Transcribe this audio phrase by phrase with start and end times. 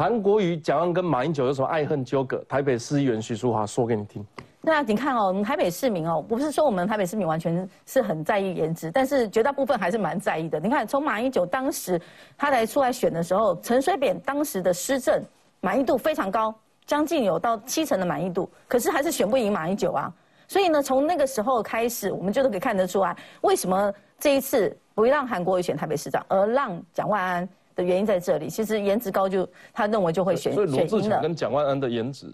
[0.00, 2.42] 韩国瑜、蒋万跟马英九有什么爱恨纠葛？
[2.48, 4.24] 台北市议员徐淑华说给你听。
[4.62, 10.58] 那你看哦，我们台北市民哦，不是说我们台北市民完全是很在意颜值，但是绝大部分还是蛮在意的。
[10.58, 12.00] 你看，从马英九当时
[12.38, 15.22] 他来出来选的时候，陈水扁当时的施政
[15.60, 16.54] 满意度非常高，
[16.86, 20.10] 将近有到七成的满意度，可是还是选不赢马英九啊。
[20.48, 28.48] 所以呢，从那个时候开始，我们就都可以看得出来，为什么这一次不让韩国瑜选台北市长，而让蒋万安的原因在这里。
[28.48, 31.16] 其实颜值高，就他认为就会选所以罗志选赢了。
[31.16, 32.26] 强跟蒋万安的颜值，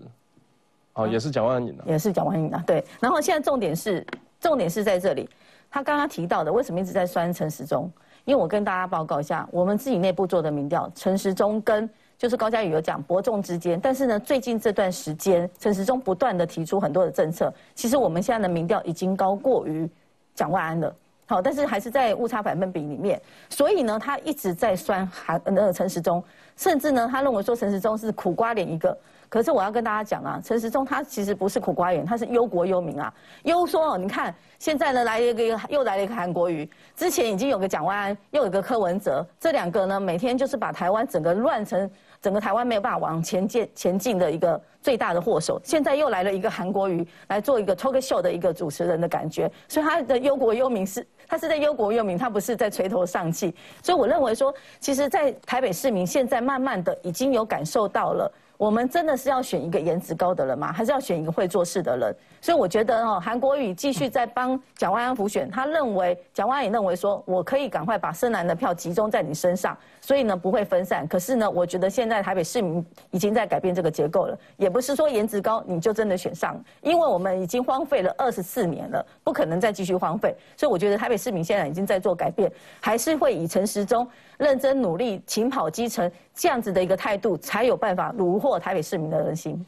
[0.94, 1.84] 哦，也是蒋万安赢的。
[1.86, 2.84] 也是蒋万安赢的，对。
[3.00, 4.06] 然后现在重点是，
[4.40, 5.28] 重点是在这里，
[5.70, 7.90] 他刚刚提到的，为什么一直在酸陈时中？
[8.24, 19.88] 因为我跟大家报告一下，我们自己内部做的民调，陈时中跟就是高嘉宇有讲伯仲之间，但是呢，最近这段时间，陈时中不断的提出很多的政策，其实我们现在的民调已经高过于
[20.34, 20.92] 蒋万安了。
[21.26, 26.22] 好，但是还是在误差百分比里面，所以呢，他一直在酸含那个陈时中，
[26.56, 28.96] 甚至呢，他认为说陈时中是苦瓜脸一个。
[29.28, 33.12] 可是我要跟大家讲啊，陈时中他其实不是苦瓜脸，他是忧国忧民啊。
[33.42, 41.90] 忧说，你看现在呢来了一个又来了一个韩国瑜，之前已经有个蒋万安，又有个柯文哲，这两个呢每天就是把台湾整个乱成
[42.22, 45.60] 整个台湾没有办法往前进前进的一个最大的祸首。
[45.64, 53.52] 现在又来了一个韩国瑜来做一个 talk show 的一个主持人的感觉，所以他的忧国忧民是他是在忧国忧民，他不是在垂头丧气。
[53.82, 58.32] 所以我认为说，其实，在台北市民现在慢慢的已经有感受到了。
[58.56, 60.72] 我们真的是要选一个颜值高的人吗？
[60.72, 62.14] 还是要选一个会做事的人？
[62.40, 71.06] 所以我觉得哦，韩国瑜继续在帮蒋万安辅选，他认为蒋万安也认为说，我可以赶快把深蓝的票集中在你身上，所以呢不会分散。
[71.08, 80.34] 可是呢，我觉得现在台北市民已经在改变这个结构了，也不是说颜值高你就真的选上，因为我们已经荒废了二十四年了，不可能再继续荒废。
[80.56, 84.06] 所以我觉得台北市民现在已经在做改变，还是会以陈时中
[84.38, 89.64] 认真努力、勤跑基层这样子的一个态度，才有办法如获台北市民的人心。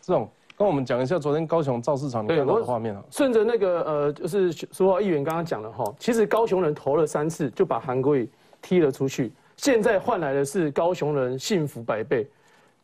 [0.00, 3.02] 这种跟我们讲一下昨天高雄造市场你看到的画面啊。
[3.10, 8.28] 顺着那个呃，就是说话议员刚刚讲的哈，其实高雄人投了三次就把韩国瑜
[8.62, 12.26] 踢了出去，现在换来的是高雄人幸福百倍。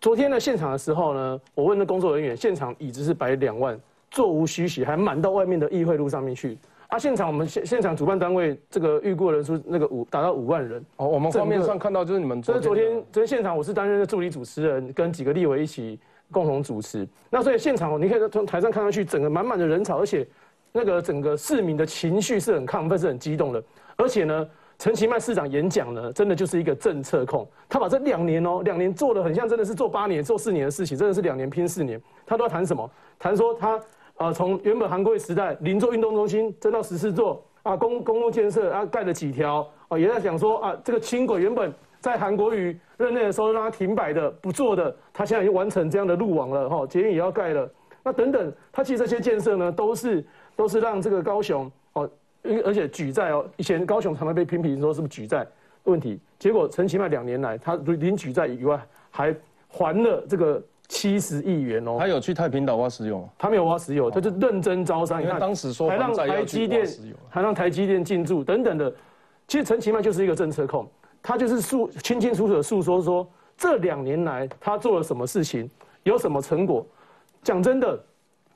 [0.01, 3.79] 昨天的现场的时候呢，我问那工作人员，现场椅子是摆两万，
[4.11, 6.59] 座无虚席，还满到外面的议会路上面去。
[6.91, 10.85] 啊，现场我们现现场主办单位这个预估人数那个五达到五万人。
[10.97, 15.99] 哦，我们画面上看到就是你们所以昨天昨天现场我是担任的助理主持人，跟几个立委一起
[16.33, 17.07] 共同主持。
[17.31, 20.27] 那所以现场你可以从台上看上去，整个满满的人潮，而且
[20.73, 23.63] 那个整个市民的情绪是很亢奋，是很激动的。
[23.95, 32.01] 而且呢，陈其迈市长演讲呢，真的就是一个政策控，他把这两年哦，两年做的很像真的是做八年、做四年的事情，真的是两年拼四年。
[32.27, 32.91] 他都要谈什么？
[33.17, 33.79] 谈说他
[34.21, 47.71] 啊从原本韩国时代零座运动中心增到十四座啊，公公路建设啊盖了几条啊，也在讲说啊这个轻轨原本在韩国瑜任内的时候让它停摆的不做的，它现在已经完成这样的路网了哈，捷运也要盖了。
[48.03, 50.23] 那等等，它其实这些建设呢，都是
[50.55, 52.11] 都是让这个高雄哦，
[52.63, 55.47] 而且举债哦，以前高雄常常被批评说是不是举债
[55.85, 58.79] 问题，结果陈其迈两年来，他零举债以外，
[59.11, 59.35] 还
[59.67, 61.97] 还了这个七十亿元哦。
[61.99, 63.29] 他有去太平岛挖石油吗？
[63.39, 65.23] 他没有挖石油，他就认真招商。
[65.23, 68.93] 你看当时说还让台积电挖石油，还让台积电进驻等等的。
[69.47, 70.87] 其实陈其迈就是一个政策控，
[71.23, 75.71] 他就是诉清清楚楚的诉说说这两年来他做了什么事情，
[76.03, 76.85] 有什么成果。
[77.43, 77.99] 讲真的，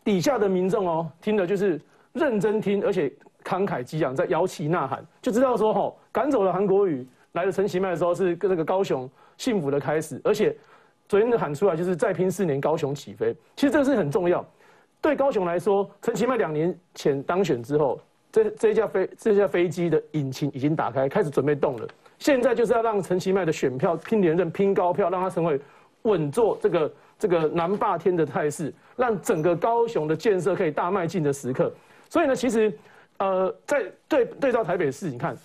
[0.02, 1.80] 底下的民众哦，听的就是
[2.12, 3.10] 认真听，而且
[3.44, 9.08] 慷慨激昂，在摇旗呐喊，就知道说吼，赶走了韩国瑜，来了陈其迈的时候是跟那个高雄
[9.38, 10.56] 幸福的开始，而且
[11.14, 14.44] 昨天的喊出来就是再拼四年高雄起飞，其实这个是很重要。
[15.00, 18.00] 对高雄来说，陈其迈两年前当选之后，
[18.32, 21.86] 这这一架飞这架飞机的引擎已经打开，开始准备动了。
[22.18, 25.56] 现在就是要让陈其迈的选票拼连任、拼高票，让他成为
[26.02, 31.72] 稳坐这个这个南霸天的态势，让整个高雄的建设可以大迈进的时刻。
[32.08, 32.76] 所以呢，其实
[33.18, 35.36] 呃，在对对照台北市，你看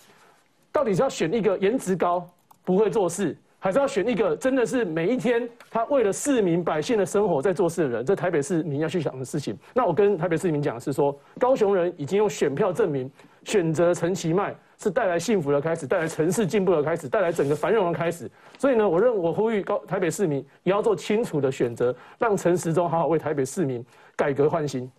[0.72, 2.28] 到底是要选一个颜值高、
[2.66, 8.06] 不会做事，还是要选一个真的是每一天他为了市民百姓的生活在做事的人？
[8.06, 9.58] 这台北市民要去想的事情。
[9.74, 13.12] 那我跟台北市民讲的是说，高雄人已经用选票证明，
[13.44, 18.32] 选择陈其迈是带来幸福的开始，带来城市进步的开始，带来整个繁荣的开始。
[18.58, 23.86] 所以呢，我认我呼吁高台北市民也要做清楚的选择，让陈时中好好为台北市民
[24.16, 24.90] 改革换新。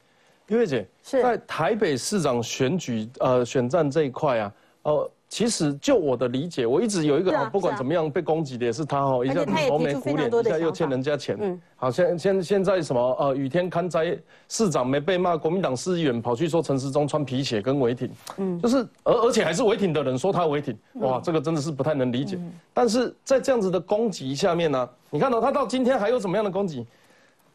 [0.48, 4.52] 因为姐是在台北市长选举呃选战这一块啊，
[4.82, 11.38] 呃，其实就我的理解，我一直有一个是啊哦，不管怎么样被攻击的也是他哦，一下愁眉苦脸，一下又欠人家钱。
[11.40, 14.18] 嗯好，现现现在什么呃，雨天看灾
[14.48, 22.36] 市长没被骂，国民党市议员跑去说陈时中穿皮鞋跟违停，嗯，就是而而且还是违停的人说他违停，嗯哇，这个真的是不太能理解。
[22.74, 26.84] 但是在这样子的攻击下面呢，你看到他到今天还有什么样的攻击？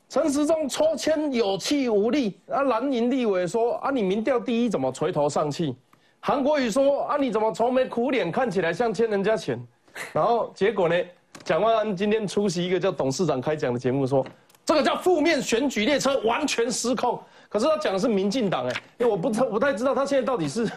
[0.07, 5.75] 陈时中抽签有气无力，啊，蓝营立委说啊，你民调第一怎么垂头丧气？
[6.27, 9.63] 韩国瑜说啊，你怎么愁眉苦脸，看起来像欠人家钱？
[10.12, 10.95] 然后结果呢？
[11.44, 14.25] 蒋万安今天出席一个叫董事长开讲的节目，说
[14.66, 17.22] 这个叫负面选举列车完全失控。
[17.48, 20.68] 可是他讲的是民进党，哎，因为我不太不太知道他现在到底是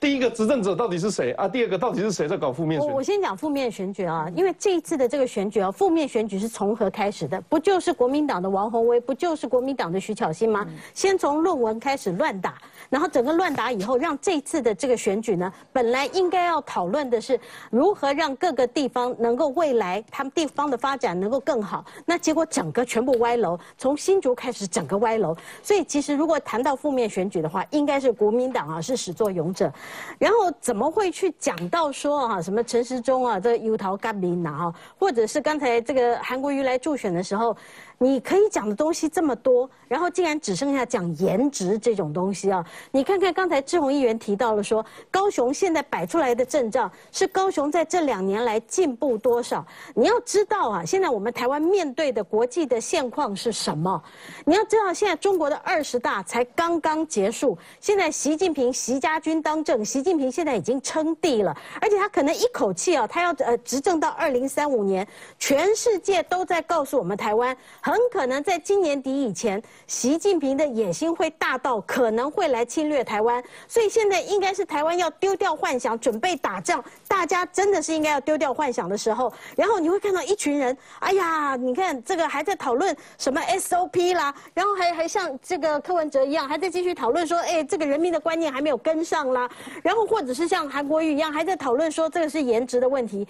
[0.00, 1.48] 第一个执政者到底是谁啊？
[1.48, 2.92] 第二个到底是谁在搞负面选举？
[2.92, 7.40] 我我先讲负面选举啊，因为这一次的这个选举啊，负面选举是从何开始的？
[7.48, 10.64] 不就是国民党的王宏威，不就是国民党的徐巧芯吗？
[10.94, 12.54] 先从论文开始乱打，
[12.88, 25.36] 然后整个乱打以后，让这次的这个选举呢，本来应该要讨论的是如何让各个地方能够未来他们地方的发展能够更好，那结果整个全部歪楼，从新竹开始整个歪楼。
[25.60, 29.72] 所以其实如果谈到负面选举的话，应该是国民党啊是始作俑者。
[30.18, 37.56] 然后怎么会去讲到说啊什么陈时中啊这油桃干冰呐哈，或者是刚才这个韩国瑜来助选的时候，
[37.98, 42.64] 你可以讲的东西这么多，然后竟然只剩下讲颜值这种东西啊？
[42.90, 49.64] 你看看刚才志宏议员提到了说，高雄现在摆出来的阵仗是高雄在这两年来进步多少？
[49.94, 54.02] 你要知道啊，现在我们台湾面对的国际的现况是什么？
[54.44, 65.06] 你要知道现在中国的二十大才刚刚结束，现在习近平习家军当政，习近平现在已经称帝了，而且他可能一口气啊，他要呃执政到二零三五年，
[65.38, 89.48] 全世界都在告诉我们台湾，很可能在今年底以前，习近平的野心会大到可能会来侵略台湾，所以现在应该是台湾要丢掉幻想，准备打仗，大家真的是应该要丢掉幻想的时候，然后你会看到一群人，哎呀，你看这个还在讨论什么 SOP 啦，然后还还像这个柯文哲一样，还在继续讨论说，哎，这个人民的观念还没有跟上啦，
[89.82, 93.26] 然后或者是像韩国瑜一样，还在讨论说这个是颜值的问题。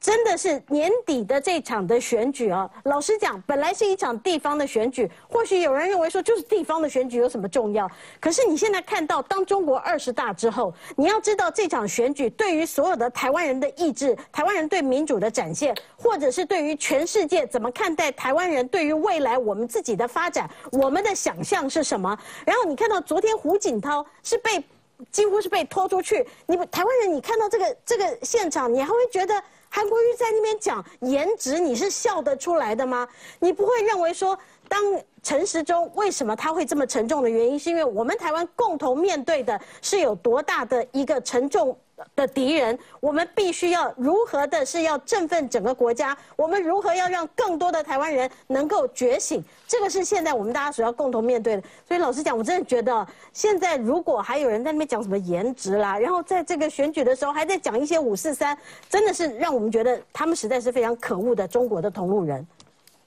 [0.00, 7.90] 真的是年底的这场的选举啊，老实讲，本来是一场地方的选举，或许有人认为说就是地方的选举有什么重要？
[8.20, 22.14] 可是你现在看到，当中国二十大之后，你要知道这场选举对于所有的台湾人的意志，台湾人对民主的展现，或者是对于全世界怎么看待台湾人对于未来我们自己的发展，我们的想象是什么？
[22.44, 24.62] 然后你看到昨天胡锦涛是被
[25.10, 29.34] 几乎是被拖出去，你们台湾人，你看到这个这个现场，你还会觉得？
[29.70, 33.08] 韩国瑜在那边讲颜值，你是笑得出来的吗？
[33.40, 34.38] 你不会认为说，
[34.68, 34.80] 当
[35.20, 41.76] 陈时中为什么他会这么沉重的原因，是因为我们台湾共同面对的是有多大的一个沉重
[42.16, 51.62] 的敌人，我们必须要如何的是要振奋整个国家，我们如何要让更多的台湾人能够觉醒，这个是现在我们大家所要共同面对的。
[51.86, 58.56] 所以老实讲，我真的觉得现在如果还有人在那边讲什么颜值啦，然后在这个选举的时候还在讲一些五四三，
[58.88, 62.46] 真的是让我们觉得他们实在是非常可恶的中国的同路人。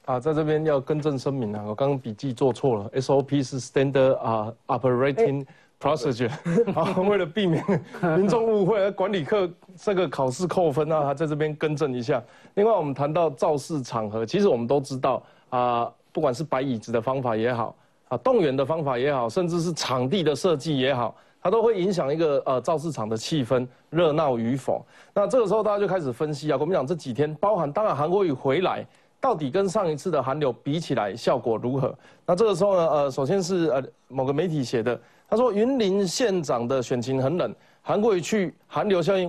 [0.05, 5.45] 啊，在这边要更正声明啊，我刚刚笔记做错了，SOP 是 Standard 啊 Operating
[5.79, 6.31] Procedure，
[6.73, 7.63] 好，为了避免
[8.17, 12.21] 民众误会，管理课这个考试扣分啊，在这边更正一下。
[12.55, 17.75] 另外，我们谈到造势场合，其实我们都知道啊，不管是摆椅子的方法也好，
[18.07, 24.83] 啊，动员的方法也好，甚至是场地的设计也好，它都会影响一个呃造势场的气氛热闹与否。
[25.13, 28.83] 那这个时候大家就开始分析啊，国民党这几天，包含当然韩国瑜回来。
[29.19, 31.93] 到底跟上一次的韩流比起来效果如何？
[32.23, 34.97] 那这个时候呢，呃，首先是呃某个媒体写的，
[35.29, 39.25] 他说云林县长的选情很冷，韩国瑜去韩流效应